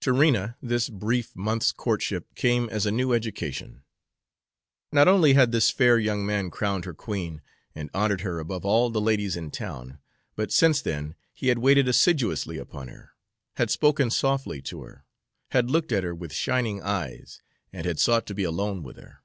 To 0.00 0.12
Rena 0.12 0.58
this 0.60 0.90
brief 0.90 1.34
month's 1.34 1.72
courtship 1.72 2.34
came 2.34 2.68
as 2.68 2.84
a 2.84 2.90
new 2.90 3.14
education. 3.14 3.82
Not 4.92 5.08
only 5.08 5.32
had 5.32 5.52
this 5.52 5.70
fair 5.70 5.98
young 5.98 6.26
man 6.26 6.50
crowned 6.50 6.84
her 6.84 6.92
queen, 6.92 7.40
and 7.74 7.88
honored 7.94 8.20
her 8.20 8.38
above 8.40 8.66
all 8.66 8.90
the 8.90 9.00
ladies 9.00 9.36
in 9.36 9.50
town; 9.50 9.98
but 10.36 10.52
since 10.52 10.82
then 10.82 11.14
he 11.32 11.48
had 11.48 11.60
waited 11.60 11.88
assiduously 11.88 12.58
upon 12.58 12.88
her, 12.88 13.12
had 13.56 13.70
spoken 13.70 14.10
softly 14.10 14.60
to 14.60 14.82
her, 14.82 15.06
had 15.52 15.70
looked 15.70 15.92
at 15.92 16.04
her 16.04 16.14
with 16.14 16.34
shining 16.34 16.82
eyes, 16.82 17.40
and 17.72 17.86
had 17.86 17.98
sought 17.98 18.26
to 18.26 18.34
be 18.34 18.44
alone 18.44 18.82
with 18.82 18.98
her. 18.98 19.22